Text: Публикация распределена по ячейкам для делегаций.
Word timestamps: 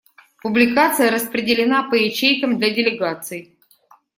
Публикация 0.41 1.11
распределена 1.11 1.83
по 1.83 1.93
ячейкам 1.95 2.57
для 2.57 2.71
делегаций. 2.71 3.55